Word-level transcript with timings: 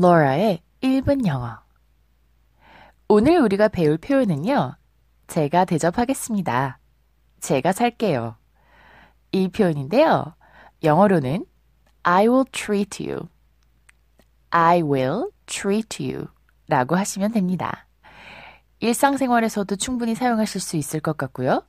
로라의 0.00 0.62
1분 0.80 1.26
영어. 1.26 1.58
오늘 3.08 3.40
우리가 3.40 3.66
배울 3.66 3.98
표현은요. 3.98 4.76
제가 5.26 5.64
대접하겠습니다. 5.64 6.78
제가 7.40 7.72
살게요. 7.72 8.36
이 9.32 9.48
표현인데요. 9.48 10.36
영어로는 10.84 11.44
I 12.04 12.28
will 12.28 12.44
treat 12.52 13.04
you. 13.04 13.28
I 14.50 14.82
will 14.82 15.30
treat 15.46 16.00
you 16.00 16.28
라고 16.68 16.94
하시면 16.94 17.32
됩니다. 17.32 17.88
일상생활에서도 18.78 19.74
충분히 19.74 20.14
사용하실 20.14 20.60
수 20.60 20.76
있을 20.76 21.00
것 21.00 21.16
같고요. 21.16 21.64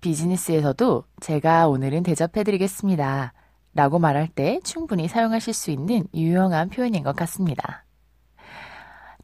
비즈니스에서도 0.00 1.04
제가 1.20 1.66
오늘은 1.66 2.04
대접해드리겠습니다. 2.04 3.32
라고 3.74 3.98
말할 3.98 4.28
때 4.28 4.60
충분히 4.64 5.08
사용하실 5.08 5.54
수 5.54 5.70
있는 5.70 6.06
유용한 6.14 6.68
표현인 6.68 7.02
것 7.02 7.16
같습니다. 7.16 7.84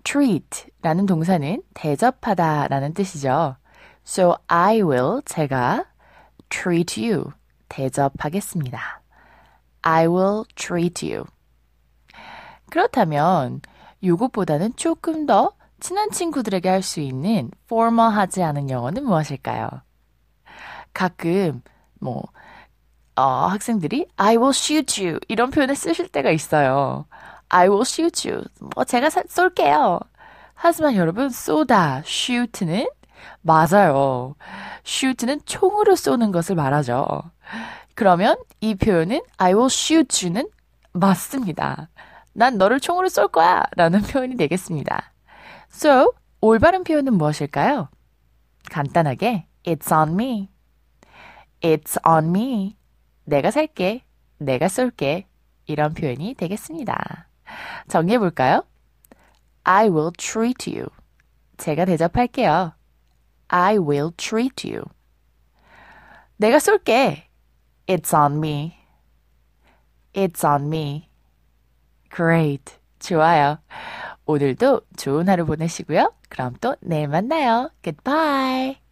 treat 0.04 0.70
라는 0.80 1.06
동사는 1.06 1.62
대접하다 1.74 2.68
라는 2.68 2.95
뜻이죠. 2.95 3.56
So 4.06 4.37
I 4.46 4.80
will 4.82 5.20
제가 5.26 5.84
treat 6.48 7.06
you 7.06 7.30
대접하겠습니다. 7.68 9.02
I 9.82 10.06
will 10.06 10.45
treat 10.54 11.06
you. 11.12 11.24
그렇다면 12.70 13.60
이것보다는 14.01 14.76
조금 14.76 15.26
더 15.26 15.52
친한 15.80 16.10
친구들에게 16.10 16.68
할 16.68 16.82
수 16.82 17.01
있는 17.01 17.51
formal하지 17.66 18.42
않은 18.42 18.70
영어는 18.70 19.04
무엇일까요? 19.04 19.68
가끔 20.92 21.62
뭐 22.01 22.24
어, 23.18 23.48
학생들이 23.48 24.06
I 24.16 24.36
will 24.36 24.54
shoot 24.54 25.02
you 25.04 25.18
이런 25.26 25.50
표현을 25.50 25.74
쓰실 25.74 26.06
때가 26.09 26.30
있어요. 26.30 27.06
I 27.48 27.68
will 27.68 27.82
shoot 27.82 28.28
you. 28.28 28.45
뭐 28.76 28.84
제가 28.84 29.10
사, 29.10 29.24
쏠게요. 29.28 29.98
하지만 30.54 30.95
여러분 30.95 31.28
쏘다 31.28 32.02
shoot는 32.06 32.87
맞아요. 33.43 34.37
shoot는 34.87 35.40
총으로 35.46 35.96
쏘는 35.96 36.30
것을 36.30 36.54
말하죠. 36.54 37.06
그러면 37.96 38.37
이 38.60 38.76
표현은 38.76 39.21
I 39.37 39.52
will 39.52 39.66
shoot 39.66 40.24
you는 40.24 40.48
맞습니다. 40.93 41.88
난 42.34 42.56
너를 42.56 42.78
총으로 42.78 43.09
쏠 43.09 43.26
거야 43.26 43.65
라는 43.74 44.00
표현이 44.00 44.37
되겠습니다. 44.37 45.12
So, 45.73 46.12
올바른 46.40 46.84
표현은 46.84 47.15
무엇일까요? 47.15 47.88
간단하게 48.71 49.48
It's 49.65 49.90
on 49.93 50.15
me. 50.15 50.50
It's 51.60 51.98
on 52.06 52.28
me. 52.28 52.78
내가 53.29 53.51
살게. 53.51 54.04
내가 54.38 54.68
쏠게. 54.68 55.26
이런 55.66 55.93
표현이 55.93 56.34
되겠습니다. 56.34 57.29
정리해 57.87 58.18
볼까요? 58.18 58.65
I 59.65 59.88
will 59.88 60.12
treat 60.16 60.71
you. 60.71 60.88
제가 61.59 61.84
대접할게요. 61.84 62.73
I 63.49 63.76
will 63.76 64.12
treat 64.16 64.66
you. 64.66 64.82
내가 66.38 66.59
쏠게. 66.59 67.28
It's 67.87 68.19
on 68.19 68.38
me. 68.38 68.78
It's 70.15 70.43
on 70.43 70.66
me. 70.66 71.10
Great. 72.15 72.76
좋아요. 72.99 73.59
오늘도 74.25 74.81
좋은 74.97 75.28
하루 75.28 75.44
보내시고요. 75.44 76.15
그럼 76.31 76.54
또 76.62 76.76
내일 76.81 77.09
만나요. 77.09 77.71
Goodbye. 77.82 78.88